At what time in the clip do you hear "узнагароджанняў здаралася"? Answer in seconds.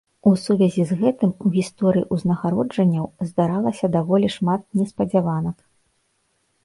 2.17-3.93